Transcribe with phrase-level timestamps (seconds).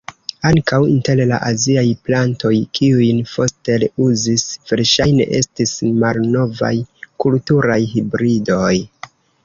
[0.49, 6.75] Ankaŭ inter la aziaj plantoj, kiujn Foster uzis verŝajne estis malnovaj
[7.27, 8.77] kulturaj hibridoj.